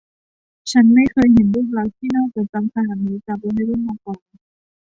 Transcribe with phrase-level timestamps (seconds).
[0.71, 4.21] ฉันไม่เคยเห็นรูปลักษณ์ที่น่าจดจำขนาดนี้จากวัยรุ่นมาก่อน